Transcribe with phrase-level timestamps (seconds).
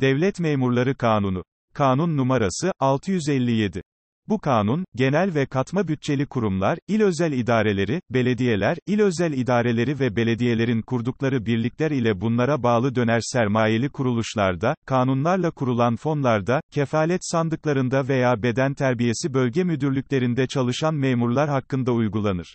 [0.00, 1.44] Devlet Memurları Kanunu.
[1.74, 3.82] Kanun numarası 657.
[4.28, 10.16] Bu kanun, genel ve katma bütçeli kurumlar, il özel idareleri, belediyeler, il özel idareleri ve
[10.16, 18.42] belediyelerin kurdukları birlikler ile bunlara bağlı döner sermayeli kuruluşlarda, kanunlarla kurulan fonlarda, kefalet sandıklarında veya
[18.42, 22.54] beden terbiyesi bölge müdürlüklerinde çalışan memurlar hakkında uygulanır.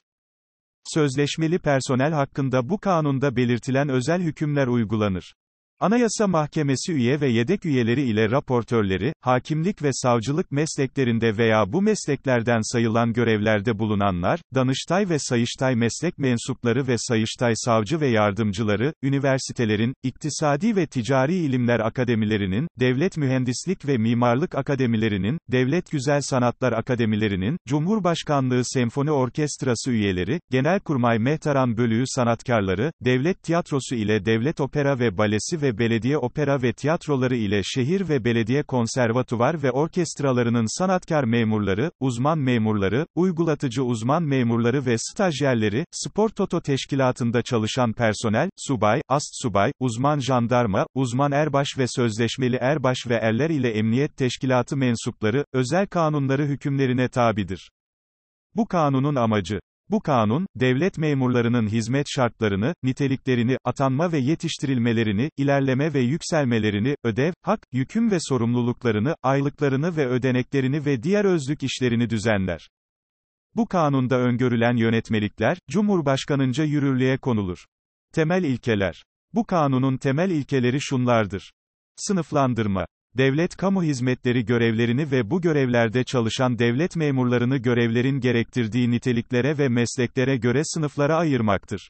[0.94, 5.34] Sözleşmeli personel hakkında bu kanunda belirtilen özel hükümler uygulanır.
[5.80, 12.72] Anayasa Mahkemesi üye ve yedek üyeleri ile raportörleri, hakimlik ve savcılık mesleklerinde veya bu mesleklerden
[12.72, 20.76] sayılan görevlerde bulunanlar, Danıştay ve Sayıştay meslek mensupları ve Sayıştay savcı ve yardımcıları, üniversitelerin, iktisadi
[20.76, 29.12] ve ticari ilimler akademilerinin, devlet mühendislik ve mimarlık akademilerinin, devlet güzel sanatlar akademilerinin, Cumhurbaşkanlığı Senfoni
[29.12, 36.18] Orkestrası üyeleri, Genelkurmay Mehtaran Bölüğü sanatkarları, devlet tiyatrosu ile devlet opera ve balesi ve belediye
[36.18, 43.84] opera ve tiyatroları ile şehir ve belediye konservatuvar ve orkestralarının sanatkar memurları, uzman memurları, uygulatıcı
[43.84, 51.32] uzman memurları ve stajyerleri, spor toto teşkilatında çalışan personel, subay, ast subay, uzman jandarma, uzman
[51.32, 57.72] erbaş ve sözleşmeli erbaş ve erler ile emniyet teşkilatı mensupları, özel kanunları hükümlerine tabidir.
[58.56, 66.00] Bu kanunun amacı, bu kanun, devlet memurlarının hizmet şartlarını, niteliklerini, atanma ve yetiştirilmelerini, ilerleme ve
[66.00, 72.70] yükselmelerini, ödev, hak, yüküm ve sorumluluklarını, aylıklarını ve ödeneklerini ve diğer özlük işlerini düzenler.
[73.56, 77.66] Bu kanunda öngörülen yönetmelikler, Cumhurbaşkanınca yürürlüğe konulur.
[78.14, 79.04] Temel ilkeler.
[79.34, 81.54] Bu kanunun temel ilkeleri şunlardır.
[81.96, 82.86] Sınıflandırma.
[83.18, 90.38] Devlet kamu hizmetleri görevlerini ve bu görevlerde çalışan devlet memurlarını görevlerin gerektirdiği niteliklere ve mesleklere
[90.38, 91.90] göre sınıflara ayırmaktır.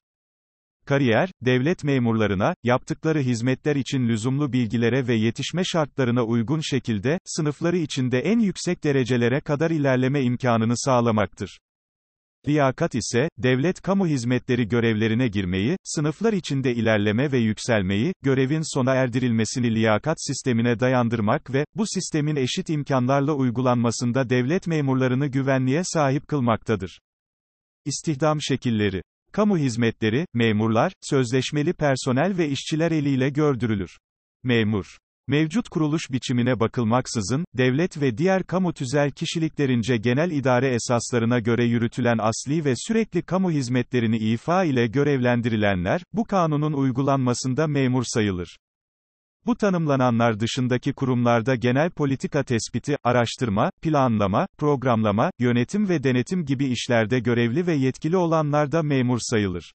[0.85, 8.19] Kariyer, devlet memurlarına, yaptıkları hizmetler için lüzumlu bilgilere ve yetişme şartlarına uygun şekilde, sınıfları içinde
[8.19, 11.59] en yüksek derecelere kadar ilerleme imkanını sağlamaktır.
[12.47, 19.75] Liyakat ise, devlet kamu hizmetleri görevlerine girmeyi, sınıflar içinde ilerleme ve yükselmeyi, görevin sona erdirilmesini
[19.75, 26.99] liyakat sistemine dayandırmak ve, bu sistemin eşit imkanlarla uygulanmasında devlet memurlarını güvenliğe sahip kılmaktadır.
[27.85, 29.01] İstihdam şekilleri.
[29.31, 33.97] Kamu hizmetleri, memurlar, sözleşmeli personel ve işçiler eliyle gördürülür.
[34.43, 34.97] Memur
[35.27, 42.17] Mevcut kuruluş biçimine bakılmaksızın, devlet ve diğer kamu tüzel kişiliklerince genel idare esaslarına göre yürütülen
[42.17, 48.57] asli ve sürekli kamu hizmetlerini ifa ile görevlendirilenler, bu kanunun uygulanmasında memur sayılır.
[49.45, 57.19] Bu tanımlananlar dışındaki kurumlarda genel politika tespiti, araştırma, planlama, programlama, yönetim ve denetim gibi işlerde
[57.19, 59.73] görevli ve yetkili olanlar da memur sayılır.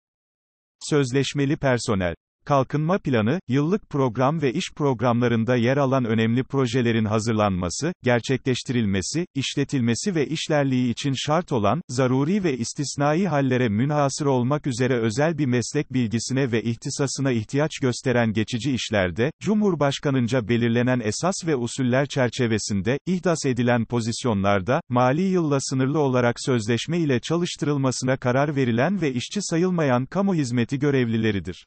[0.80, 9.26] Sözleşmeli personel Kalkınma planı, yıllık program ve iş programlarında yer alan önemli projelerin hazırlanması, gerçekleştirilmesi,
[9.34, 15.46] işletilmesi ve işlerliği için şart olan, zaruri ve istisnai hallere münhasır olmak üzere özel bir
[15.46, 23.46] meslek bilgisine ve ihtisasına ihtiyaç gösteren geçici işlerde, Cumhurbaşkanınca belirlenen esas ve usuller çerçevesinde, ihdas
[23.46, 30.34] edilen pozisyonlarda, mali yılla sınırlı olarak sözleşme ile çalıştırılmasına karar verilen ve işçi sayılmayan kamu
[30.34, 31.64] hizmeti görevlileridir.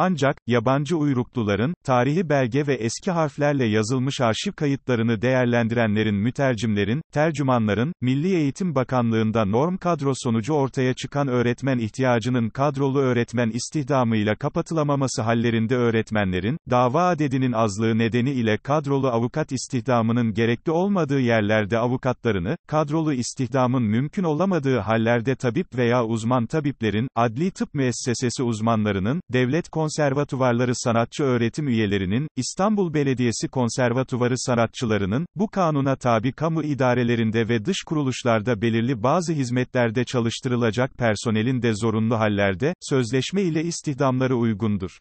[0.00, 8.34] Ancak, yabancı uyrukluların, tarihi belge ve eski harflerle yazılmış arşiv kayıtlarını değerlendirenlerin mütercimlerin, tercümanların, Milli
[8.34, 16.58] Eğitim Bakanlığında norm kadro sonucu ortaya çıkan öğretmen ihtiyacının kadrolu öğretmen istihdamıyla kapatılamaması hallerinde öğretmenlerin,
[16.70, 24.24] dava adedinin azlığı nedeni ile kadrolu avukat istihdamının gerekli olmadığı yerlerde avukatlarını, kadrolu istihdamın mümkün
[24.24, 32.28] olamadığı hallerde tabip veya uzman tabiplerin, adli tıp müessesesi uzmanlarının, devlet konservatuvarları sanatçı öğretim üyelerinin,
[32.36, 40.04] İstanbul Belediyesi konservatuvarı sanatçılarının, bu kanuna tabi kamu idarelerinde ve dış kuruluşlarda belirli bazı hizmetlerde
[40.04, 44.98] çalıştırılacak personelin de zorunlu hallerde, sözleşme ile istihdamları uygundur.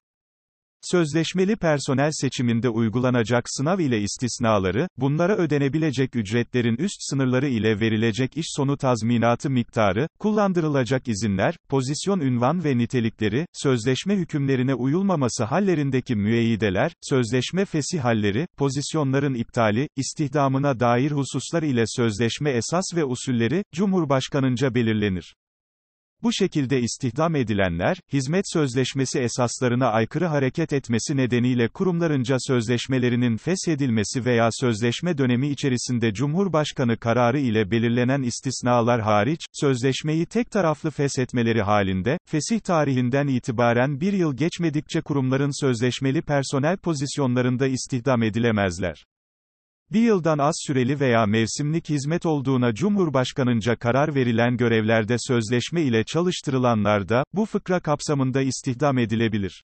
[0.81, 8.45] Sözleşmeli personel seçiminde uygulanacak sınav ile istisnaları, bunlara ödenebilecek ücretlerin üst sınırları ile verilecek iş
[8.49, 17.65] sonu tazminatı miktarı, kullandırılacak izinler, pozisyon ünvan ve nitelikleri, sözleşme hükümlerine uyulmaması hallerindeki müeyyideler, sözleşme
[17.65, 25.33] fesih halleri, pozisyonların iptali, istihdamına dair hususlar ile sözleşme esas ve usulleri, Cumhurbaşkanınca belirlenir.
[26.23, 34.49] Bu şekilde istihdam edilenler, hizmet sözleşmesi esaslarına aykırı hareket etmesi nedeniyle kurumlarınca sözleşmelerinin feshedilmesi veya
[34.51, 42.59] sözleşme dönemi içerisinde Cumhurbaşkanı kararı ile belirlenen istisnalar hariç, sözleşmeyi tek taraflı feshetmeleri halinde, fesih
[42.59, 49.03] tarihinden itibaren bir yıl geçmedikçe kurumların sözleşmeli personel pozisyonlarında istihdam edilemezler.
[49.91, 57.09] Bir yıldan az süreli veya mevsimlik hizmet olduğuna Cumhurbaşkanınca karar verilen görevlerde sözleşme ile çalıştırılanlar
[57.09, 59.63] da, bu fıkra kapsamında istihdam edilebilir.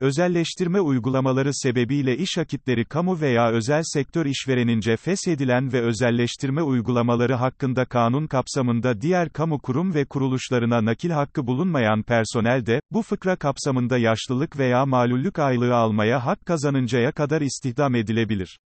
[0.00, 7.84] Özelleştirme uygulamaları sebebiyle iş akitleri kamu veya özel sektör işverenince feshedilen ve özelleştirme uygulamaları hakkında
[7.84, 13.98] kanun kapsamında diğer kamu kurum ve kuruluşlarına nakil hakkı bulunmayan personel de, bu fıkra kapsamında
[13.98, 18.58] yaşlılık veya malullük aylığı almaya hak kazanıncaya kadar istihdam edilebilir.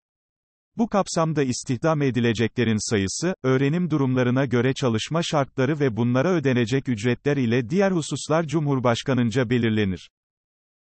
[0.77, 7.69] Bu kapsamda istihdam edileceklerin sayısı, öğrenim durumlarına göre çalışma şartları ve bunlara ödenecek ücretler ile
[7.69, 10.09] diğer hususlar Cumhurbaşkanınca belirlenir.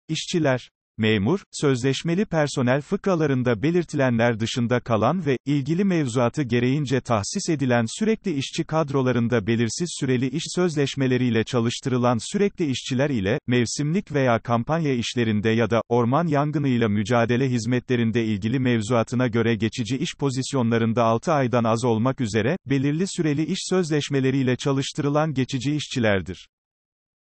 [0.07, 8.33] İşçiler memur, sözleşmeli personel fıkralarında belirtilenler dışında kalan ve, ilgili mevzuatı gereğince tahsis edilen sürekli
[8.33, 15.69] işçi kadrolarında belirsiz süreli iş sözleşmeleriyle çalıştırılan sürekli işçiler ile, mevsimlik veya kampanya işlerinde ya
[15.69, 22.21] da, orman yangınıyla mücadele hizmetlerinde ilgili mevzuatına göre geçici iş pozisyonlarında 6 aydan az olmak
[22.21, 26.49] üzere, belirli süreli iş sözleşmeleriyle çalıştırılan geçici işçilerdir.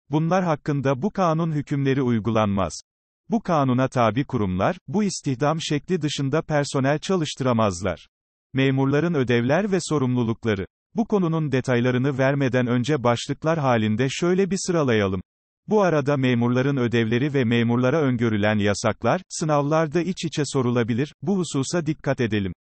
[0.10, 2.95] Bunlar hakkında bu kanun hükümleri uygulanmaz.
[3.30, 8.08] Bu kanuna tabi kurumlar, bu istihdam şekli dışında personel çalıştıramazlar.
[8.54, 10.66] Memurların ödevler ve sorumlulukları.
[10.96, 15.22] Bu konunun detaylarını vermeden önce başlıklar halinde şöyle bir sıralayalım.
[15.68, 22.22] Bu arada memurların ödevleri ve memurlara öngörülen yasaklar, sınavlarda iç içe sorulabilir, bu hususa dikkat
[22.22, 22.54] edelim.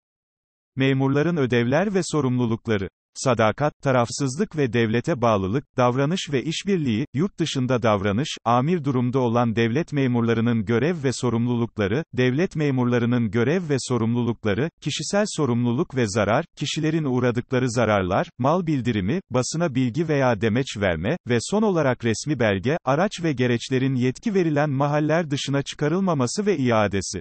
[0.77, 8.29] Memurların ödevler ve sorumlulukları sadakat, tarafsızlık ve devlete bağlılık, davranış ve işbirliği, yurt dışında davranış,
[8.45, 15.97] amir durumda olan devlet memurlarının görev ve sorumlulukları, devlet memurlarının görev ve sorumlulukları, kişisel sorumluluk
[15.97, 22.05] ve zarar, kişilerin uğradıkları zararlar, mal bildirimi, basına bilgi veya demeç verme ve son olarak
[22.05, 27.21] resmi belge, araç ve gereçlerin yetki verilen mahaller dışına çıkarılmaması ve iadesi.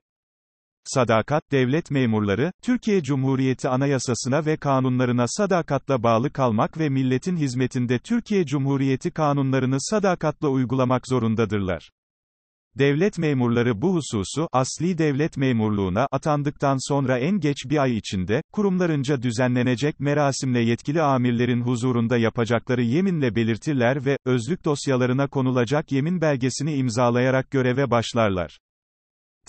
[0.83, 8.45] Sadakat, devlet memurları, Türkiye Cumhuriyeti Anayasasına ve kanunlarına sadakatla bağlı kalmak ve milletin hizmetinde Türkiye
[8.45, 11.89] Cumhuriyeti kanunlarını sadakatla uygulamak zorundadırlar.
[12.77, 19.21] Devlet memurları bu hususu, asli devlet memurluğuna atandıktan sonra en geç bir ay içinde, kurumlarınca
[19.21, 27.51] düzenlenecek merasimle yetkili amirlerin huzurunda yapacakları yeminle belirtirler ve, özlük dosyalarına konulacak yemin belgesini imzalayarak
[27.51, 28.59] göreve başlarlar.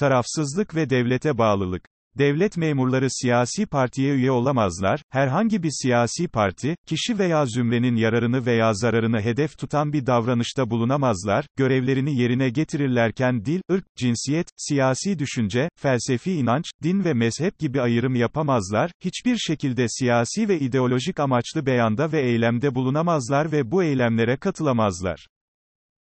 [0.03, 1.85] Tarafsızlık ve devlete bağlılık.
[2.19, 8.75] Devlet memurları siyasi partiye üye olamazlar, herhangi bir siyasi parti, kişi veya zümrenin yararını veya
[8.75, 16.33] zararını hedef tutan bir davranışta bulunamazlar, görevlerini yerine getirirlerken dil, ırk, cinsiyet, siyasi düşünce, felsefi
[16.33, 22.23] inanç, din ve mezhep gibi ayrım yapamazlar, hiçbir şekilde siyasi ve ideolojik amaçlı beyanda ve
[22.23, 25.27] eylemde bulunamazlar ve bu eylemlere katılamazlar.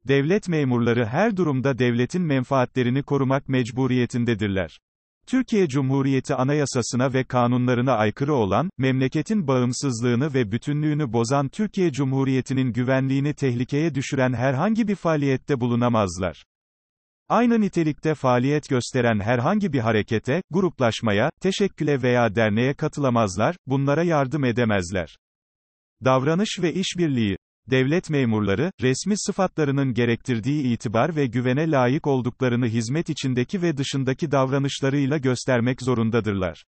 [0.09, 4.79] Devlet memurları her durumda devletin menfaatlerini korumak mecburiyetindedirler.
[5.27, 13.35] Türkiye Cumhuriyeti Anayasasına ve kanunlarına aykırı olan, memleketin bağımsızlığını ve bütünlüğünü bozan Türkiye Cumhuriyeti'nin güvenliğini
[13.35, 16.45] tehlikeye düşüren herhangi bir faaliyette bulunamazlar.
[17.29, 25.17] Aynı nitelikte faaliyet gösteren herhangi bir harekete, gruplaşmaya, teşekküle veya derneğe katılamazlar, bunlara yardım edemezler.
[26.05, 27.37] Davranış ve işbirliği
[27.71, 35.19] Devlet memurları, resmi sıfatlarının gerektirdiği itibar ve güvene layık olduklarını hizmet içindeki ve dışındaki davranışlarıyla
[35.19, 36.65] göstermek zorundadırlar.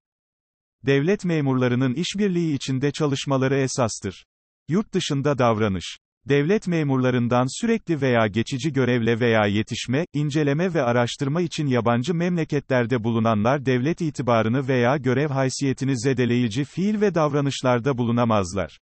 [0.87, 4.25] Devlet memurlarının işbirliği içinde çalışmaları esastır.
[4.69, 5.99] Yurt dışında davranış.
[6.29, 13.67] Devlet memurlarından sürekli veya geçici görevle veya yetişme, inceleme ve araştırma için yabancı memleketlerde bulunanlar
[13.67, 18.79] devlet itibarını veya görev haysiyetini zedeleyici fiil ve davranışlarda bulunamazlar.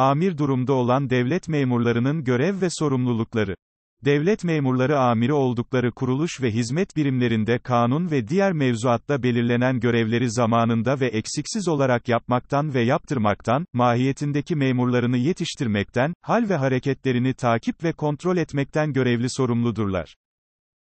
[0.00, 3.56] Amir durumda olan devlet memurlarının görev ve sorumlulukları.
[4.04, 11.00] Devlet memurları amiri oldukları kuruluş ve hizmet birimlerinde kanun ve diğer mevzuatta belirlenen görevleri zamanında
[11.00, 18.36] ve eksiksiz olarak yapmaktan ve yaptırmaktan, mahiyetindeki memurlarını yetiştirmekten, hal ve hareketlerini takip ve kontrol
[18.36, 20.16] etmekten görevli sorumludurlar.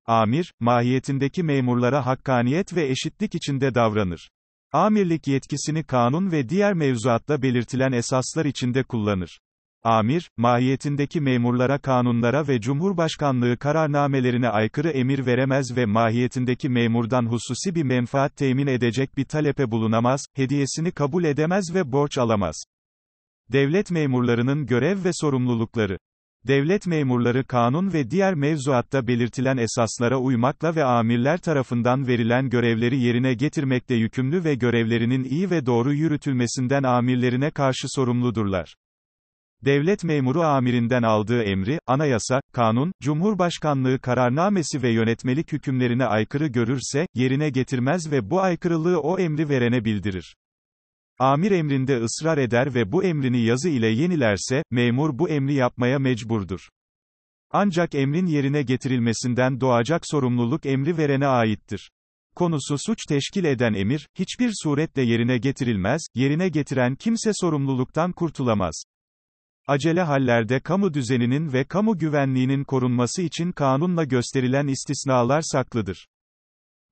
[0.07, 4.29] Amir, mahiyetindeki memurlara hakkaniyet ve eşitlik içinde davranır.
[4.73, 9.41] Amirlik yetkisini kanun ve diğer mevzuatta belirtilen esaslar içinde kullanır.
[9.83, 17.83] Amir, mahiyetindeki memurlara kanunlara ve Cumhurbaşkanlığı kararnamelerine aykırı emir veremez ve mahiyetindeki memurdan hususi bir
[17.83, 22.65] menfaat temin edecek bir talepe bulunamaz, hediyesini kabul edemez ve borç alamaz.
[23.53, 25.99] Devlet memurlarının görev ve sorumlulukları
[26.47, 33.35] Devlet memurları kanun ve diğer mevzuatta belirtilen esaslara uymakla ve amirler tarafından verilen görevleri yerine
[33.35, 38.75] getirmekle yükümlü ve görevlerinin iyi ve doğru yürütülmesinden amirlerine karşı sorumludurlar.
[39.65, 47.51] Devlet memuru amirinden aldığı emri, anayasa, kanun, cumhurbaşkanlığı kararnamesi ve yönetmelik hükümlerine aykırı görürse, yerine
[47.51, 50.37] getirmez ve bu aykırılığı o emri verene bildirir.
[51.19, 56.69] Amir emrinde ısrar eder ve bu emrini yazı ile yenilerse, memur bu emri yapmaya mecburdur.
[57.51, 61.91] Ancak emrin yerine getirilmesinden doğacak sorumluluk emri verene aittir.
[62.37, 68.83] Konusu suç teşkil eden emir, hiçbir suretle yerine getirilmez, yerine getiren kimse sorumluluktan kurtulamaz.
[69.67, 76.07] Acele hallerde kamu düzeninin ve kamu güvenliğinin korunması için kanunla gösterilen istisnalar saklıdır.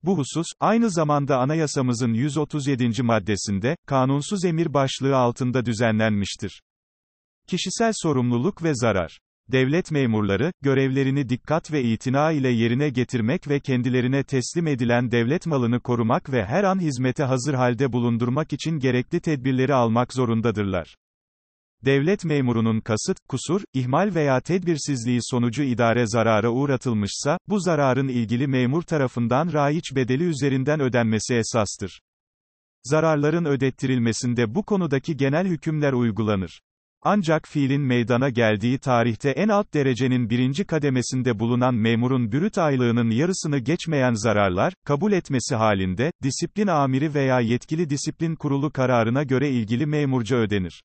[0.03, 3.03] Bu husus, aynı zamanda anayasamızın 137.
[3.03, 6.61] maddesinde, kanunsuz emir başlığı altında düzenlenmiştir.
[7.47, 9.19] Kişisel sorumluluk ve zarar.
[9.51, 15.79] Devlet memurları, görevlerini dikkat ve itina ile yerine getirmek ve kendilerine teslim edilen devlet malını
[15.79, 20.95] korumak ve her an hizmete hazır halde bulundurmak için gerekli tedbirleri almak zorundadırlar.
[21.85, 28.81] Devlet memurunun kasıt, kusur, ihmal veya tedbirsizliği sonucu idare zarara uğratılmışsa, bu zararın ilgili memur
[28.81, 32.01] tarafından raiç bedeli üzerinden ödenmesi esastır.
[32.83, 36.61] Zararların ödettirilmesinde bu konudaki genel hükümler uygulanır.
[37.01, 43.57] Ancak fiilin meydana geldiği tarihte en alt derecenin birinci kademesinde bulunan memurun bürüt aylığının yarısını
[43.57, 50.37] geçmeyen zararlar, kabul etmesi halinde, disiplin amiri veya yetkili disiplin kurulu kararına göre ilgili memurca
[50.37, 50.83] ödenir.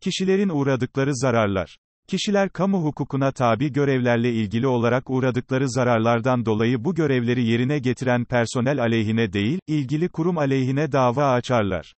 [0.00, 1.76] Kişilerin uğradıkları zararlar.
[2.08, 8.80] Kişiler kamu hukukuna tabi görevlerle ilgili olarak uğradıkları zararlardan dolayı bu görevleri yerine getiren personel
[8.80, 11.94] aleyhine değil, ilgili kurum aleyhine dava açarlar.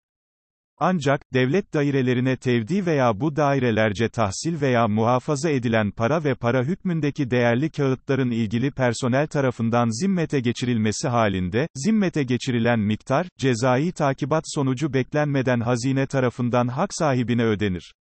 [0.85, 7.31] Ancak, devlet dairelerine tevdi veya bu dairelerce tahsil veya muhafaza edilen para ve para hükmündeki
[7.31, 15.61] değerli kağıtların ilgili personel tarafından zimmete geçirilmesi halinde, zimmete geçirilen miktar, cezai takibat sonucu beklenmeden
[15.61, 17.95] hazine tarafından hak sahibine ödenir.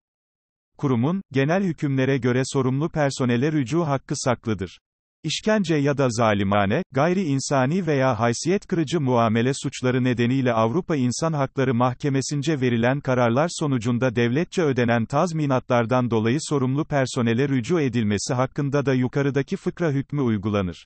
[0.78, 4.80] Kurumun, genel hükümlere göre sorumlu personele rücu hakkı saklıdır.
[5.24, 11.74] İşkence ya da zalimane, gayri insani veya haysiyet kırıcı muamele suçları nedeniyle Avrupa İnsan Hakları
[11.74, 19.58] Mahkemesi'nce verilen kararlar sonucunda devletçe ödenen tazminatlardan dolayı sorumlu personele rücu edilmesi hakkında da yukarıdaki
[19.58, 20.86] fıkra hükmü uygulanır.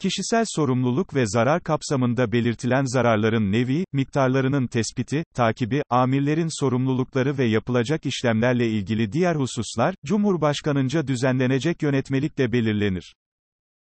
[0.00, 8.06] Kişisel sorumluluk ve zarar kapsamında belirtilen zararların nevi, miktarlarının tespiti, takibi, amirlerin sorumlulukları ve yapılacak
[8.06, 13.14] işlemlerle ilgili diğer hususlar, Cumhurbaşkanınca düzenlenecek yönetmelikle belirlenir.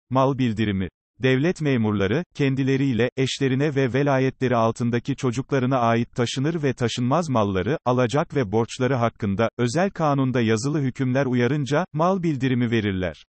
[0.09, 0.89] Mal bildirimi
[1.23, 8.51] Devlet memurları, kendileriyle, eşlerine ve velayetleri altındaki çocuklarına ait taşınır ve taşınmaz malları, alacak ve
[8.51, 13.25] borçları hakkında, özel kanunda yazılı hükümler uyarınca, mal bildirimi verirler.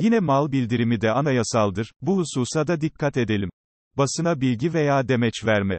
[0.00, 3.50] Yine mal bildirimi de anayasaldır, bu hususa da dikkat edelim.
[3.96, 5.78] Basına bilgi veya demeç verme.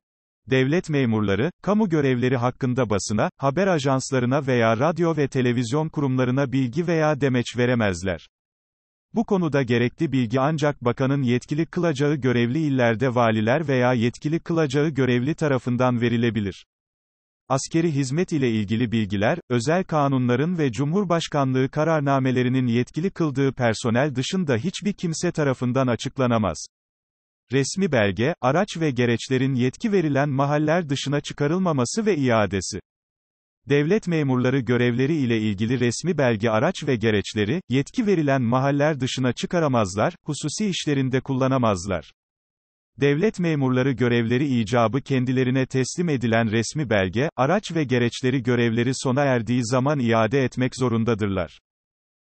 [0.50, 7.22] Devlet memurları, kamu görevleri hakkında basına, haber ajanslarına veya radyo ve televizyon kurumlarına bilgi veya
[7.22, 8.28] demeç veremezler.
[9.14, 15.36] Bu konuda gerekli bilgi ancak bakanın yetkili kılacağı görevli illerde valiler veya yetkili kılacağı görevli
[15.36, 16.66] tarafından verilebilir.
[17.50, 24.94] Askeri hizmet ile ilgili bilgiler, özel kanunların ve Cumhurbaşkanlığı kararnamelerinin yetkili kıldığı personel dışında hiçbir
[24.94, 26.66] kimse tarafından açıklanamaz.
[27.52, 32.80] Resmi belge, araç ve gereçlerin yetki verilen mahaller dışına çıkarılmaması ve iadesi.
[33.70, 40.16] Devlet memurları görevleri ile ilgili resmi belge araç ve gereçleri, yetki verilen mahaller dışına çıkaramazlar,
[40.26, 42.12] hususi işlerinde kullanamazlar.
[43.00, 49.66] Devlet memurları görevleri icabı kendilerine teslim edilen resmi belge, araç ve gereçleri görevleri sona erdiği
[49.66, 51.60] zaman iade etmek zorundadırlar.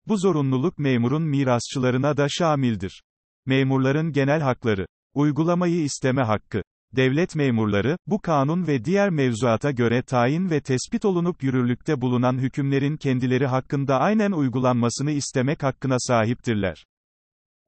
[0.06, 3.02] Bu zorunluluk memurun mirasçılarına da şamildir.
[3.46, 4.86] Memurların genel hakları.
[5.14, 6.62] Uygulamayı isteme hakkı.
[6.96, 12.96] Devlet memurları, bu kanun ve diğer mevzuata göre tayin ve tespit olunup yürürlükte bulunan hükümlerin
[12.96, 16.84] kendileri hakkında aynen uygulanmasını istemek hakkına sahiptirler.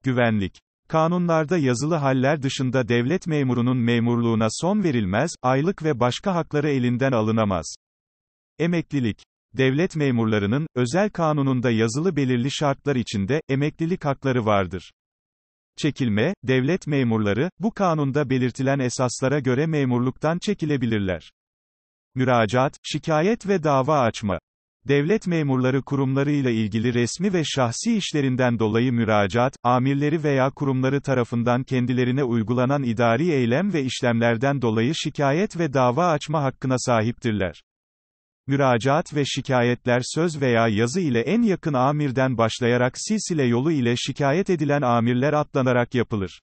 [0.03, 0.59] Güvenlik.
[0.87, 7.75] Kanunlarda yazılı haller dışında devlet memurunun memurluğuna son verilmez, aylık ve başka hakları elinden alınamaz.
[8.59, 9.17] Emeklilik.
[9.57, 14.91] Devlet memurlarının, özel kanununda yazılı belirli şartlar içinde, emeklilik hakları vardır.
[15.77, 21.31] Çekilme, devlet memurları, bu kanunda belirtilen esaslara göre memurluktan çekilebilirler.
[22.15, 24.39] Müracaat, şikayet ve dava açma.
[24.87, 32.23] Devlet memurları kurumlarıyla ilgili resmi ve şahsi işlerinden dolayı müracaat, amirleri veya kurumları tarafından kendilerine
[32.23, 37.61] uygulanan idari eylem ve işlemlerden dolayı şikayet ve dava açma hakkına sahiptirler.
[38.47, 44.49] Müracaat ve şikayetler söz veya yazı ile en yakın amirden başlayarak silsile yolu ile şikayet
[44.49, 46.41] edilen amirler atlanarak yapılır.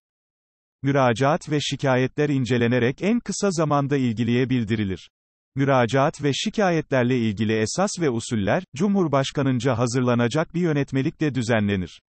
[0.83, 5.11] Müracaat ve şikayetler incelenerek en kısa zamanda ilgiliye bildirilir.
[5.55, 12.01] Müracaat ve şikayetlerle ilgili esas ve usuller, Cumhurbaşkanınca hazırlanacak bir yönetmelikle düzenlenir.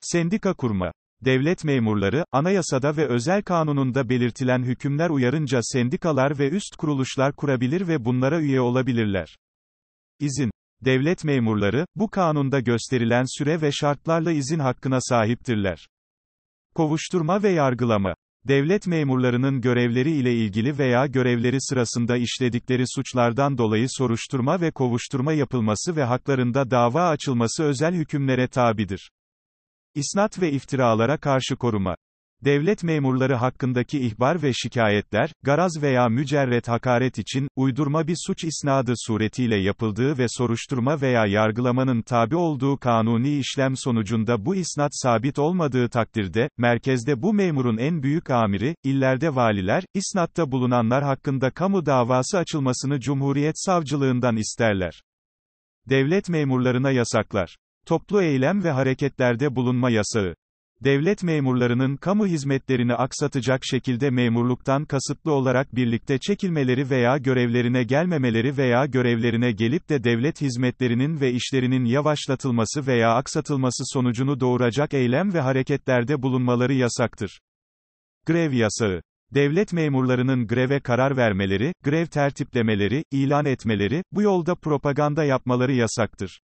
[0.00, 0.92] Sendika kurma.
[1.24, 8.04] Devlet memurları, anayasada ve özel kanununda belirtilen hükümler uyarınca sendikalar ve üst kuruluşlar kurabilir ve
[8.04, 9.36] bunlara üye olabilirler.
[10.20, 10.50] İzin.
[10.84, 15.86] Devlet memurları, bu kanunda gösterilen süre ve şartlarla izin hakkına sahiptirler.
[16.74, 18.14] Kovuşturma ve yargılama.
[18.48, 25.96] Devlet memurlarının görevleri ile ilgili veya görevleri sırasında işledikleri suçlardan dolayı soruşturma ve kovuşturma yapılması
[25.96, 29.10] ve haklarında dava açılması özel hükümlere tabidir.
[29.96, 31.96] İsnat ve iftiralara karşı koruma.
[32.44, 38.92] Devlet memurları hakkındaki ihbar ve şikayetler, garaz veya mücerret hakaret için, uydurma bir suç isnadı
[38.96, 45.88] suretiyle yapıldığı ve soruşturma veya yargılamanın tabi olduğu kanuni işlem sonucunda bu isnat sabit olmadığı
[45.88, 53.00] takdirde, merkezde bu memurun en büyük amiri, illerde valiler, isnatta bulunanlar hakkında kamu davası açılmasını
[53.00, 55.02] Cumhuriyet Savcılığından isterler.
[55.88, 57.56] Devlet memurlarına yasaklar.
[57.86, 60.34] Toplu eylem ve hareketlerde bulunma yasağı.
[60.84, 68.86] Devlet memurlarının kamu hizmetlerini aksatacak şekilde memurluktan kasıtlı olarak birlikte çekilmeleri veya görevlerine gelmemeleri veya
[68.86, 76.22] görevlerine gelip de devlet hizmetlerinin ve işlerinin yavaşlatılması veya aksatılması sonucunu doğuracak eylem ve hareketlerde
[76.22, 77.40] bulunmaları yasaktır.
[78.26, 79.02] Grev yasağı.
[79.34, 86.40] Devlet memurlarının greve karar vermeleri, grev tertiplemeleri, ilan etmeleri, bu yolda propaganda yapmaları yasaktır.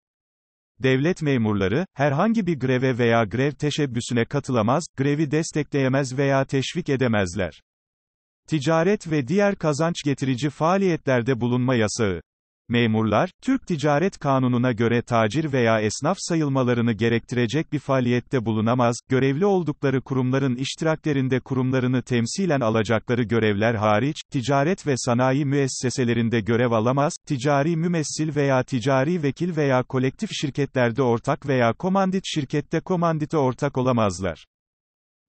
[0.83, 7.61] Devlet memurları, herhangi bir greve veya grev teşebbüsüne katılamaz, grevi destekleyemez veya teşvik edemezler.
[8.49, 12.21] Ticaret ve diğer kazanç getirici faaliyetlerde bulunma yasağı.
[12.71, 20.01] Memurlar, Türk Ticaret Kanunu'na göre tacir veya esnaf sayılmalarını gerektirecek bir faaliyette bulunamaz, görevli oldukları
[20.01, 28.37] kurumların iştiraklerinde kurumlarını temsilen alacakları görevler hariç, ticaret ve sanayi müesseselerinde görev alamaz, ticari mümessil
[28.37, 34.45] veya ticari vekil veya kolektif şirketlerde ortak veya komandit şirkette komandite ortak olamazlar.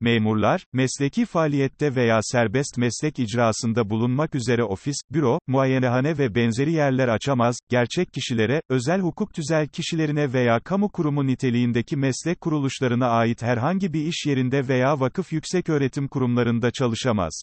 [0.02, 7.08] Memurlar, mesleki faaliyette veya serbest meslek icrasında bulunmak üzere ofis, büro, muayenehane ve benzeri yerler
[7.08, 13.94] açamaz, gerçek kişilere, özel hukuk tüzel kişilerine veya kamu kurumu niteliğindeki meslek kuruluşlarına ait herhangi
[13.94, 17.42] bir iş yerinde veya vakıf yükseköğretim kurumlarında çalışamaz.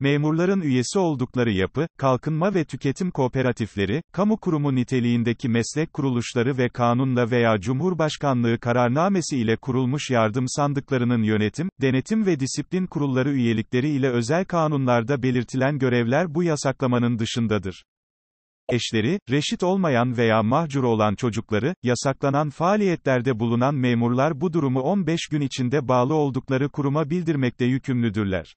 [0.00, 7.30] Memurların üyesi oldukları yapı, kalkınma ve tüketim kooperatifleri, kamu kurumu niteliğindeki meslek kuruluşları ve kanunla
[7.30, 14.44] veya Cumhurbaşkanlığı kararnamesi ile kurulmuş yardım sandıklarının yönetim, denetim ve disiplin kurulları üyelikleri ile özel
[14.44, 17.84] kanunlarda belirtilen görevler bu yasaklamanın dışındadır.
[18.68, 25.40] Eşleri, reşit olmayan veya mahcur olan çocukları, yasaklanan faaliyetlerde bulunan memurlar bu durumu 15 gün
[25.40, 28.54] içinde bağlı oldukları kuruma bildirmekte yükümlüdürler.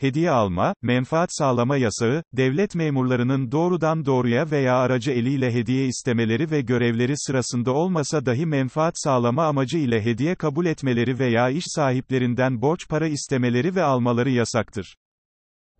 [0.00, 6.60] Hediye alma, menfaat sağlama yasağı, devlet memurlarının doğrudan doğruya veya aracı eliyle hediye istemeleri ve
[6.60, 12.88] görevleri sırasında olmasa dahi menfaat sağlama amacı ile hediye kabul etmeleri veya iş sahiplerinden borç
[12.88, 14.96] para istemeleri ve almaları yasaktır.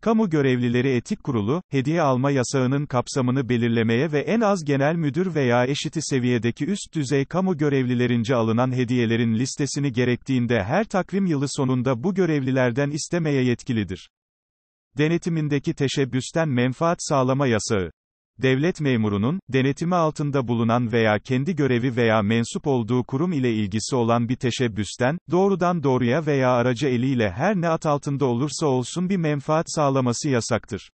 [0.06, 5.66] Kamu Görevlileri Etik Kurulu, hediye alma yasağının kapsamını belirlemeye ve en az genel müdür veya
[5.66, 12.14] eşiti seviyedeki üst düzey kamu görevlilerince alınan hediyelerin listesini gerektiğinde her takvim yılı sonunda bu
[12.14, 14.10] görevlilerden istemeye yetkilidir.
[14.98, 17.90] Denetimindeki teşebbüsten menfaat sağlama yasağı.
[18.42, 24.28] Devlet memurunun, denetimi altında bulunan veya kendi görevi veya mensup olduğu kurum ile ilgisi olan
[24.28, 29.66] bir teşebbüsten, doğrudan doğruya veya aracı eliyle her ne at altında olursa olsun bir menfaat
[29.68, 30.90] sağlaması yasaktır.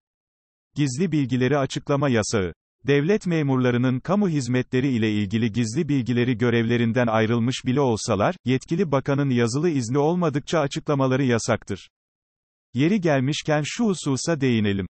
[0.74, 2.52] Gizli bilgileri açıklama yasağı.
[2.86, 9.70] Devlet memurlarının kamu hizmetleri ile ilgili gizli bilgileri görevlerinden ayrılmış bile olsalar, yetkili bakanın yazılı
[9.70, 11.88] izni olmadıkça açıklamaları yasaktır.
[12.74, 14.86] Yeri gelmişken şu hususa değinelim.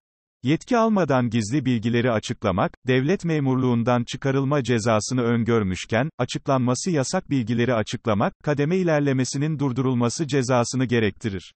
[0.46, 8.76] Yetki almadan gizli bilgileri açıklamak, devlet memurluğundan çıkarılma cezasını öngörmüşken, açıklanması yasak bilgileri açıklamak, kademe
[8.76, 11.54] ilerlemesinin durdurulması cezasını gerektirir.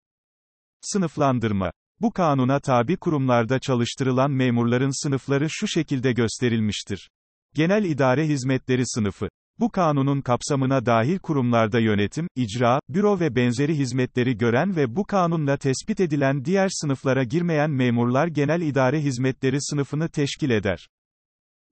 [0.81, 1.71] Sınıflandırma.
[2.01, 7.09] Bu kanuna tabi kurumlarda çalıştırılan memurların sınıfları şu şekilde gösterilmiştir.
[7.55, 9.29] Genel İdare Hizmetleri Sınıfı
[9.61, 15.57] bu kanunun kapsamına dahil kurumlarda yönetim, icra, büro ve benzeri hizmetleri gören ve bu kanunla
[15.57, 20.87] tespit edilen diğer sınıflara girmeyen memurlar genel idare hizmetleri sınıfını teşkil eder.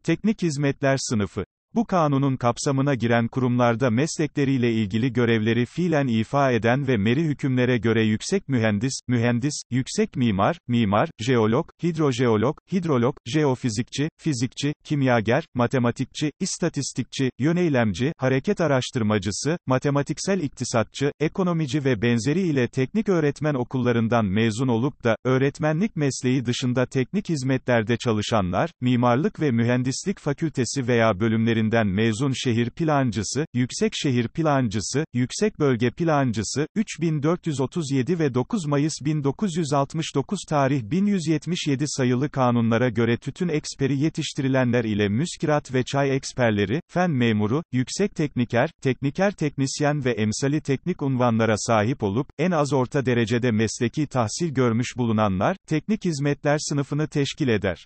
[0.04, 6.98] Teknik hizmetler sınıfı Bu kanunun kapsamına giren kurumlarda meslekleriyle ilgili görevleri fiilen ifa eden ve
[6.98, 15.44] meri hükümlere göre yüksek mühendis, mühendis, yüksek mimar, mimar, jeolog, hidrojeolog, hidrolog, jeofizikçi, fizikçi, kimyager,
[15.54, 24.68] matematikçi, istatistikçi, yöneylemci, hareket araştırmacısı, matematiksel iktisatçı, ekonomici ve benzeri ile teknik öğretmen okullarından mezun
[24.68, 31.88] olup da, öğretmenlik mesleği dışında teknik hizmetlerde çalışanlar, mimarlık ve mühendislik fakültesi veya bölümleri bölümlerinden
[31.88, 40.82] mezun şehir plancısı, yüksek şehir plancısı, yüksek bölge plancısı, 3437 ve 9 Mayıs 1969 tarih
[40.84, 48.16] 1177 sayılı kanunlara göre tütün eksperi yetiştirilenler ile müskirat ve çay eksperleri, fen memuru, yüksek
[48.16, 54.50] tekniker, tekniker teknisyen ve emsali teknik unvanlara sahip olup, en az orta derecede mesleki tahsil
[54.50, 57.86] görmüş bulunanlar, teknik hizmetler sınıfını teşkil eder.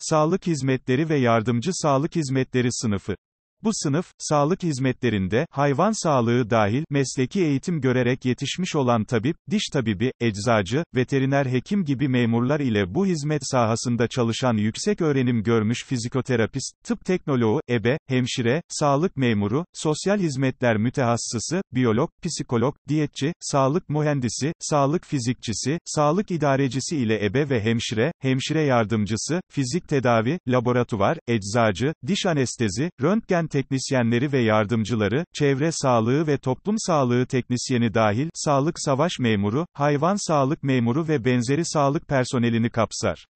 [0.00, 3.16] Sağlık hizmetleri ve yardımcı sağlık hizmetleri sınıfı
[3.64, 10.12] bu sınıf, sağlık hizmetlerinde, hayvan sağlığı dahil, mesleki eğitim görerek yetişmiş olan tabip, diş tabibi,
[10.20, 17.04] eczacı, veteriner hekim gibi memurlar ile bu hizmet sahasında çalışan yüksek öğrenim görmüş fizikoterapist, tıp
[17.04, 25.78] teknoloğu, ebe, hemşire, sağlık memuru, sosyal hizmetler mütehassısı, biyolog, psikolog, diyetçi, sağlık mühendisi, sağlık fizikçisi,
[25.84, 33.46] sağlık idarecisi ile ebe ve hemşire, hemşire yardımcısı, fizik tedavi, laboratuvar, eczacı, diş anestezi, röntgen
[33.50, 40.62] teknisyenleri ve yardımcıları, çevre sağlığı ve toplum sağlığı teknisyeni dahil, sağlık savaş memuru, hayvan sağlık
[40.62, 43.26] memuru ve benzeri sağlık personelini kapsar.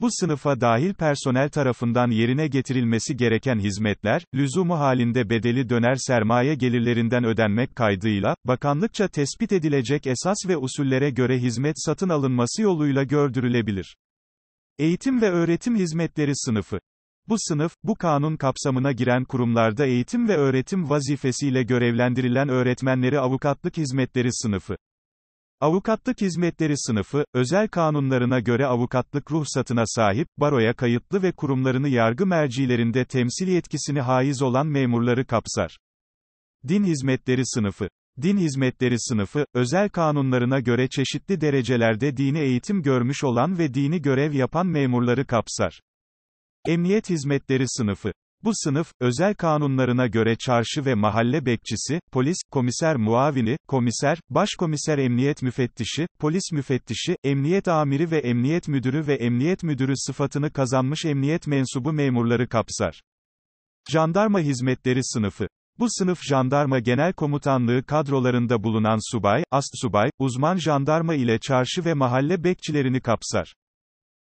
[0.00, 7.24] Bu sınıfa dahil personel tarafından yerine getirilmesi gereken hizmetler, lüzumu halinde bedeli döner sermaye gelirlerinden
[7.24, 13.96] ödenmek kaydıyla, bakanlıkça tespit edilecek esas ve usullere göre hizmet satın alınması yoluyla gördürülebilir.
[14.78, 16.78] Eğitim ve öğretim hizmetleri sınıfı
[17.28, 24.28] bu sınıf, bu kanun kapsamına giren kurumlarda eğitim ve öğretim vazifesiyle görevlendirilen öğretmenleri avukatlık hizmetleri
[24.32, 24.76] sınıfı.
[25.60, 33.04] Avukatlık hizmetleri sınıfı, özel kanunlarına göre avukatlık ruhsatına sahip, baroya kayıtlı ve kurumlarını yargı mercilerinde
[33.04, 35.76] temsil yetkisini haiz olan memurları kapsar.
[36.68, 37.88] Din hizmetleri sınıfı.
[38.22, 44.32] Din hizmetleri sınıfı, özel kanunlarına göre çeşitli derecelerde dini eğitim görmüş olan ve dini görev
[44.32, 45.80] yapan memurları kapsar.
[46.66, 48.12] Emniyet hizmetleri sınıfı.
[48.44, 55.42] Bu sınıf, özel kanunlarına göre çarşı ve mahalle bekçisi, polis, komiser muavini, komiser, başkomiser emniyet
[55.42, 61.92] müfettişi, polis müfettişi, emniyet amiri ve emniyet müdürü ve emniyet müdürü sıfatını kazanmış emniyet mensubu
[61.92, 63.00] memurları kapsar.
[63.90, 65.48] Jandarma hizmetleri sınıfı.
[65.78, 72.44] Bu sınıf jandarma genel komutanlığı kadrolarında bulunan subay, astsubay, uzman jandarma ile çarşı ve mahalle
[72.44, 73.54] bekçilerini kapsar.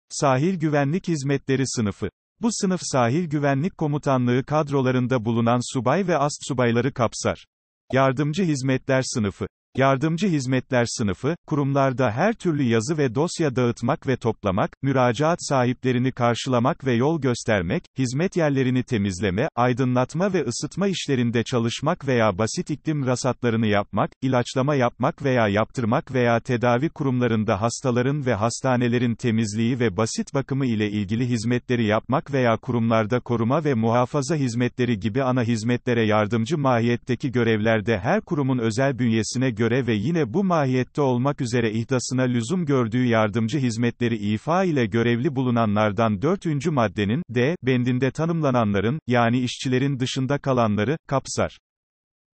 [0.09, 2.09] Sahil güvenlik hizmetleri sınıfı.
[2.41, 7.45] Bu sınıf sahil güvenlik komutanlığı kadrolarında bulunan subay ve astsubayları kapsar.
[7.93, 14.71] Yardımcı hizmetler sınıfı Yardımcı hizmetler sınıfı, kurumlarda her türlü yazı ve dosya dağıtmak ve toplamak,
[14.81, 22.37] müracaat sahiplerini karşılamak ve yol göstermek, hizmet yerlerini temizleme, aydınlatma ve ısıtma işlerinde çalışmak veya
[22.37, 29.79] basit iklim rasatlarını yapmak, ilaçlama yapmak veya yaptırmak veya tedavi kurumlarında hastaların ve hastanelerin temizliği
[29.79, 35.43] ve basit bakımı ile ilgili hizmetleri yapmak veya kurumlarda koruma ve muhafaza hizmetleri gibi ana
[35.43, 41.71] hizmetlere yardımcı mahiyetteki görevlerde her kurumun özel bünyesine göre ve yine bu mahiyette olmak üzere
[41.71, 46.45] ihdasına lüzum gördüğü yardımcı hizmetleri ifa ile görevli bulunanlardan 4.
[46.71, 51.57] maddenin, D, bendinde tanımlananların, yani işçilerin dışında kalanları, kapsar.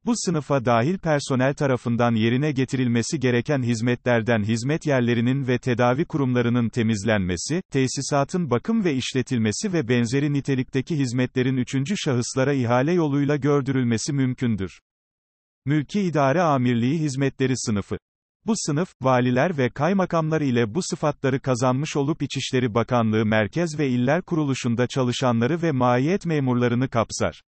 [0.06, 7.62] Bu sınıfa dahil personel tarafından yerine getirilmesi gereken hizmetlerden hizmet yerlerinin ve tedavi kurumlarının temizlenmesi,
[7.72, 14.80] tesisatın bakım ve işletilmesi ve benzeri nitelikteki hizmetlerin üçüncü şahıslara ihale yoluyla gördürülmesi mümkündür.
[15.66, 17.98] Mülki İdare Amirliği Hizmetleri Sınıfı.
[18.46, 24.22] Bu sınıf, valiler ve kaymakamlar ile bu sıfatları kazanmış olup İçişleri Bakanlığı Merkez ve İller
[24.22, 27.42] Kuruluşu'nda çalışanları ve maiyet memurlarını kapsar.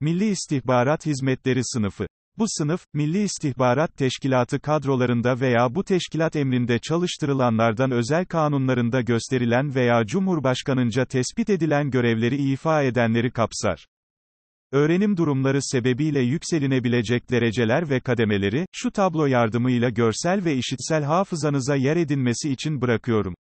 [0.00, 2.06] Milli İstihbarat Hizmetleri Sınıfı.
[2.38, 10.06] Bu sınıf, Milli İstihbarat Teşkilatı kadrolarında veya bu teşkilat emrinde çalıştırılanlardan özel kanunlarında gösterilen veya
[10.06, 13.86] Cumhurbaşkanınca tespit edilen görevleri ifa edenleri kapsar.
[14.74, 21.96] Öğrenim durumları sebebiyle yükselinebilecek dereceler ve kademeleri, şu tablo yardımıyla görsel ve işitsel hafızanıza yer
[21.96, 23.34] edinmesi için bırakıyorum.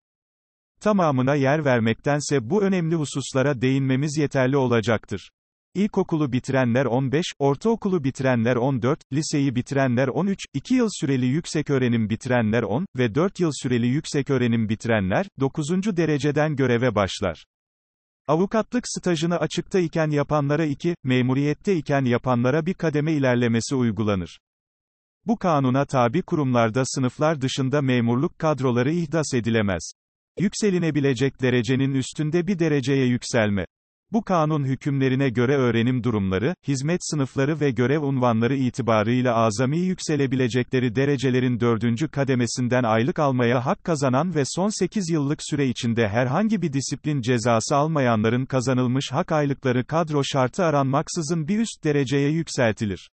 [0.81, 5.29] Tamamına yer vermektense bu önemli hususlara değinmemiz yeterli olacaktır.
[5.75, 12.85] İlkokulu bitirenler 15, ortaokulu bitirenler 14, liseyi bitirenler 13, 2 yıl süreli yükseköğrenim bitirenler 10
[12.97, 15.69] ve 4 yıl süreli yükseköğrenim bitirenler, 9.
[15.97, 17.45] dereceden göreve başlar.
[18.27, 24.39] Avukatlık stajını açıkta iken yapanlara 2, memuriyette iken yapanlara bir kademe ilerlemesi uygulanır.
[25.25, 29.91] Bu kanuna tabi kurumlarda sınıflar dışında memurluk kadroları ihdas edilemez.
[30.39, 33.65] Yükselinebilecek derecenin üstünde bir dereceye yükselme.
[34.13, 41.59] Bu kanun hükümlerine göre öğrenim durumları, hizmet sınıfları ve görev unvanları itibarıyla azami yükselebilecekleri derecelerin
[41.59, 47.21] dördüncü kademesinden aylık almaya hak kazanan ve son 8 yıllık süre içinde herhangi bir disiplin
[47.21, 53.09] cezası almayanların kazanılmış hak aylıkları kadro şartı aranmaksızın bir üst dereceye yükseltilir.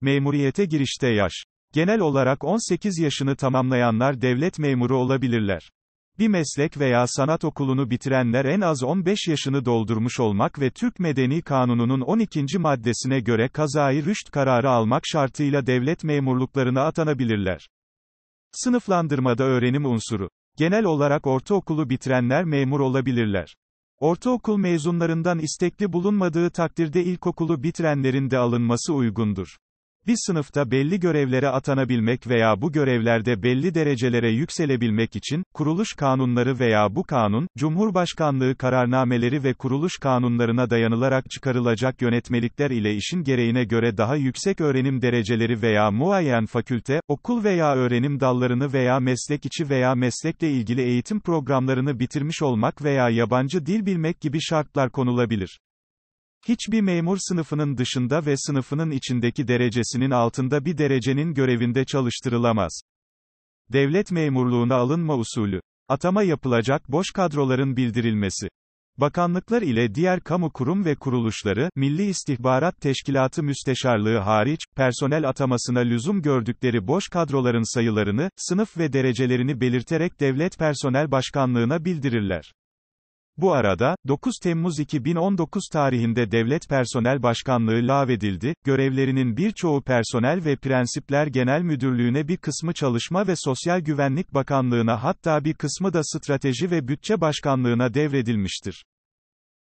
[0.00, 1.32] Memuriyete girişte yaş.
[1.72, 5.70] Genel olarak 18 yaşını tamamlayanlar devlet memuru olabilirler.
[6.18, 11.42] Bir meslek veya sanat okulunu bitirenler en az 15 yaşını doldurmuş olmak ve Türk Medeni
[11.42, 12.58] Kanunu'nun 12.
[12.58, 17.68] maddesine göre kazayı rüşt kararı almak şartıyla devlet memurluklarına atanabilirler.
[18.52, 20.28] Sınıflandırmada öğrenim unsuru.
[20.58, 23.56] Genel olarak ortaokulu bitirenler memur olabilirler.
[23.98, 29.56] Ortaokul mezunlarından istekli bulunmadığı takdirde ilkokulu bitirenlerin de alınması uygundur.
[30.06, 36.96] Bir sınıfta belli görevlere atanabilmek veya bu görevlerde belli derecelere yükselebilmek için, kuruluş kanunları veya
[36.96, 44.16] bu kanun, Cumhurbaşkanlığı kararnameleri ve kuruluş kanunlarına dayanılarak çıkarılacak yönetmelikler ile işin gereğine göre daha
[44.16, 50.50] yüksek öğrenim dereceleri veya muayyen fakülte, okul veya öğrenim dallarını veya meslek içi veya meslekle
[50.50, 55.58] ilgili eğitim programlarını bitirmiş olmak veya yabancı dil bilmek gibi şartlar konulabilir.
[56.48, 62.80] Hiçbir memur sınıfının dışında ve sınıfının içindeki derecesinin altında bir derecenin görevinde çalıştırılamaz.
[63.72, 65.60] Devlet memurluğuna alınma usulü.
[65.88, 68.48] Atama yapılacak boş kadroların bildirilmesi.
[68.96, 76.22] Bakanlıklar ile diğer kamu kurum ve kuruluşları, Milli İstihbarat Teşkilatı Müsteşarlığı hariç, personel atamasına lüzum
[76.22, 82.52] gördükleri boş kadroların sayılarını, sınıf ve derecelerini belirterek Devlet Personel Başkanlığına bildirirler.
[83.36, 91.26] Bu arada, 9 Temmuz 2019 tarihinde Devlet Personel Başkanlığı lağvedildi, görevlerinin birçoğu Personel ve Prensipler
[91.26, 96.88] Genel Müdürlüğü'ne bir kısmı Çalışma ve Sosyal Güvenlik Bakanlığı'na hatta bir kısmı da Strateji ve
[96.88, 98.84] Bütçe Başkanlığı'na devredilmiştir.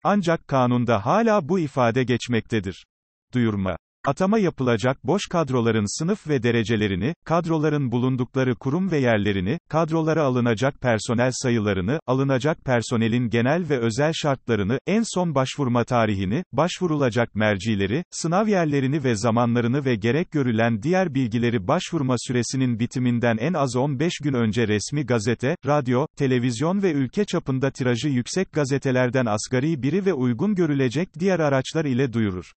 [0.04, 2.86] Ancak kanunda hala bu ifade geçmektedir.
[3.34, 3.76] Duyurma
[4.08, 11.30] Atama yapılacak boş kadroların sınıf ve derecelerini, kadroların bulundukları kurum ve yerlerini, kadrolara alınacak personel
[11.32, 19.04] sayılarını, alınacak personelin genel ve özel şartlarını, en son başvurma tarihini, başvurulacak mercileri, sınav yerlerini
[19.04, 24.68] ve zamanlarını ve gerek görülen diğer bilgileri başvurma süresinin bitiminden en az 15 gün önce
[24.68, 31.08] resmi gazete, radyo, televizyon ve ülke çapında tirajı yüksek gazetelerden asgari biri ve uygun görülecek
[31.18, 32.52] diğer araçlar ile duyurur.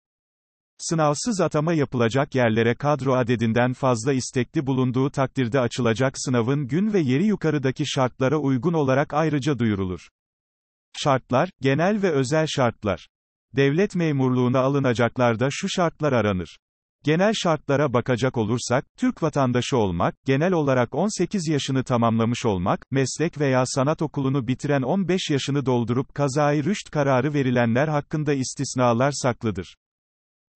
[0.80, 7.26] Sınavsız atama yapılacak yerlere kadro adedinden fazla istekli bulunduğu takdirde açılacak sınavın gün ve yeri
[7.26, 10.08] yukarıdaki şartlara uygun olarak ayrıca duyurulur.
[10.98, 13.08] Şartlar, genel ve özel şartlar.
[13.56, 16.58] Devlet memurluğuna alınacaklarda şu şartlar aranır.
[17.04, 23.62] Genel şartlara bakacak olursak, Türk vatandaşı olmak, genel olarak 18 yaşını tamamlamış olmak, meslek veya
[23.66, 29.76] sanat okulunu bitiren 15 yaşını doldurup kazayı rüşt kararı verilenler hakkında istisnalar saklıdır.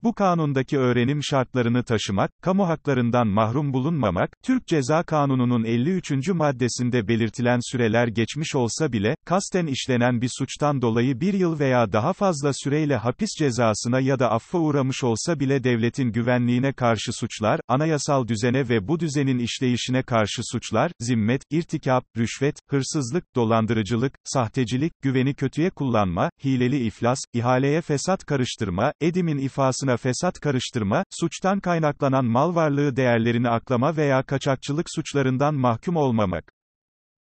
[0.05, 6.29] Bu kanundaki öğrenim şartlarını taşımak, kamu haklarından mahrum bulunmamak, Türk Ceza Kanunu'nun 53.
[6.29, 12.13] maddesinde belirtilen süreler geçmiş olsa bile, kasten işlenen bir suçtan dolayı bir yıl veya daha
[12.13, 18.29] fazla süreyle hapis cezasına ya da affa uğramış olsa bile devletin güvenliğine karşı suçlar, anayasal
[18.29, 25.71] düzene ve bu düzenin işleyişine karşı suçlar, zimmet, irtikap, rüşvet, hırsızlık, dolandırıcılık, sahtecilik, güveni kötüye
[25.71, 33.49] kullanma, hileli iflas, ihaleye fesat karıştırma, edimin ifasına fesat karıştırma, suçtan kaynaklanan mal varlığı değerlerini
[33.49, 36.55] aklama veya kaçakçılık suçlarından mahkum olmamak.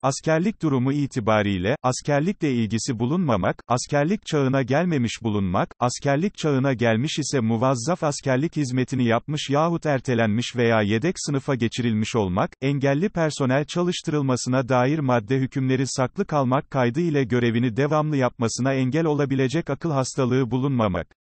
[0.03, 8.03] Askerlik durumu itibariyle, askerlikle ilgisi bulunmamak, askerlik çağına gelmemiş bulunmak, askerlik çağına gelmiş ise muvazzaf
[8.03, 15.37] askerlik hizmetini yapmış yahut ertelenmiş veya yedek sınıfa geçirilmiş olmak, engelli personel çalıştırılmasına dair madde
[15.37, 21.22] hükümleri saklı kalmak kaydı ile görevini devamlı yapmasına engel olabilecek akıl hastalığı bulunmamak.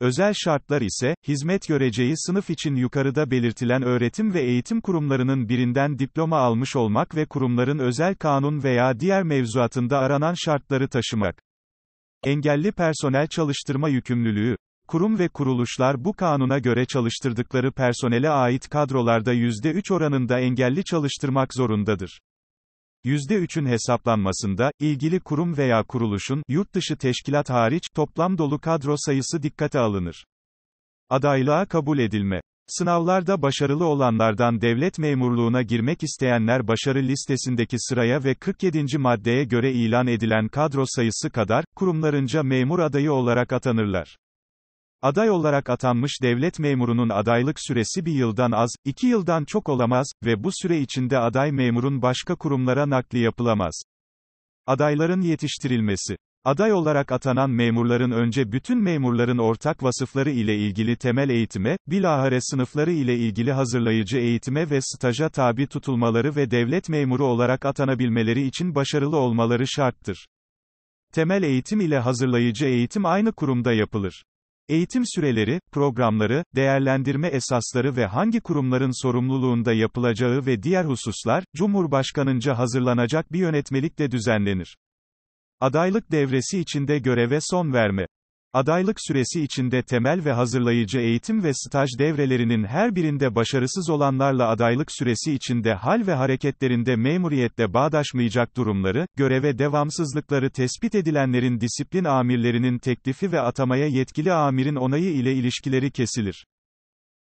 [0.00, 6.38] Özel şartlar ise, hizmet göreceği sınıf için yukarıda belirtilen öğretim ve eğitim kurumlarının birinden diploma
[6.38, 11.42] almış olmak ve kurumların özel kanun veya diğer mevzuatında aranan şartları taşımak.
[12.24, 14.56] Engelli personel çalıştırma yükümlülüğü.
[14.88, 22.20] Kurum ve kuruluşlar bu kanuna göre çalıştırdıkları personele ait kadrolarda %3 oranında engelli çalıştırmak zorundadır.
[23.06, 29.78] %3'ün hesaplanmasında, ilgili kurum veya kuruluşun, yurt dışı teşkilat hariç, toplam dolu kadro sayısı dikkate
[29.78, 30.24] alınır.
[31.10, 38.98] Adaylığa kabul edilme Sınavlarda başarılı olanlardan devlet memurluğuna girmek isteyenler başarı listesindeki sıraya ve 47.
[38.98, 44.16] maddeye göre ilan edilen kadro sayısı kadar, kurumlarınca memur adayı olarak atanırlar.
[45.02, 50.44] Aday olarak atanmış devlet memurunun adaylık süresi bir yıldan az, iki yıldan çok olamaz ve
[50.44, 53.82] bu süre içinde aday memurun başka kurumlara nakli yapılamaz.
[54.66, 61.76] Adayların yetiştirilmesi Aday olarak atanan memurların önce bütün memurların ortak vasıfları ile ilgili temel eğitime,
[61.86, 68.46] bilahare sınıfları ile ilgili hazırlayıcı eğitime ve staja tabi tutulmaları ve devlet memuru olarak atanabilmeleri
[68.46, 70.26] için başarılı olmaları şarttır.
[71.12, 74.24] Temel eğitim ile hazırlayıcı eğitim aynı kurumda yapılır.
[74.68, 83.32] Eğitim süreleri, programları, değerlendirme esasları ve hangi kurumların sorumluluğunda yapılacağı ve diğer hususlar, Cumhurbaşkanınca hazırlanacak
[83.32, 84.76] bir yönetmelikle düzenlenir.
[85.60, 88.06] Adaylık devresi içinde göreve son verme.
[88.56, 94.92] Adaylık süresi içinde temel ve hazırlayıcı eğitim ve staj devrelerinin her birinde başarısız olanlarla adaylık
[94.92, 103.32] süresi içinde hal ve hareketlerinde memuriyetle bağdaşmayacak durumları, göreve devamsızlıkları tespit edilenlerin disiplin amirlerinin teklifi
[103.32, 106.46] ve atamaya yetkili amirin onayı ile ilişkileri kesilir.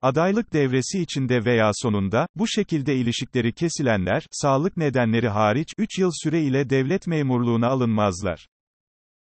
[0.03, 6.43] Adaylık devresi içinde veya sonunda, bu şekilde ilişikleri kesilenler, sağlık nedenleri hariç, 3 yıl süre
[6.43, 8.47] ile devlet memurluğuna alınmazlar.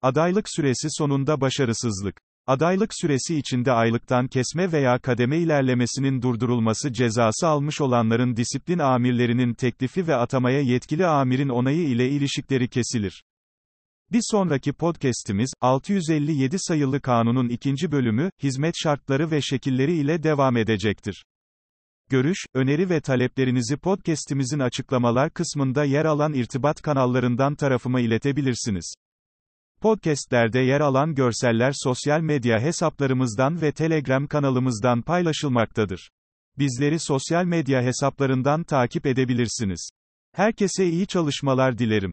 [0.02, 2.18] Adaylık süresi sonunda başarısızlık.
[2.48, 10.08] Adaylık süresi içinde aylıktan kesme veya kademe ilerlemesinin durdurulması cezası almış olanların disiplin amirlerinin teklifi
[10.08, 13.24] ve atamaya yetkili amirin onayı ile ilişikleri kesilir.
[14.12, 21.26] Bir sonraki podcast'imiz, 657 sayılı kanunun ikinci bölümü, hizmet şartları ve şekilleri ile devam edecektir.
[22.10, 28.94] Görüş, öneri ve taleplerinizi podcast'imizin açıklamalar kısmında yer alan irtibat kanallarından tarafıma iletebilirsiniz.
[29.82, 36.10] Podcast'lerde yer alan görseller sosyal medya hesaplarımızdan ve Telegram kanalımızdan paylaşılmaktadır.
[36.58, 39.90] Bizleri sosyal medya hesaplarından takip edebilirsiniz.
[40.36, 42.12] Herkese iyi çalışmalar dilerim.